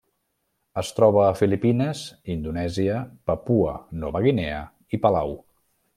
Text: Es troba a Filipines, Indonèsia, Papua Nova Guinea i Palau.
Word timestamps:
Es 0.81 0.87
troba 0.99 1.19
a 1.25 1.35
Filipines, 1.41 2.01
Indonèsia, 2.37 2.97
Papua 3.33 3.77
Nova 4.05 4.23
Guinea 4.29 4.63
i 4.99 5.05
Palau. 5.05 5.41